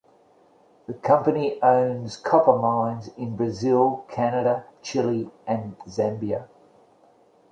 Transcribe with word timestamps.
The 0.87 0.95
company 0.95 1.61
owns 1.61 2.17
copper 2.17 2.57
mines 2.57 3.09
in 3.17 3.35
Brazil, 3.35 4.03
Canada, 4.09 4.65
Chile, 4.81 5.29
and 5.45 5.77
Zambia. 5.87 6.47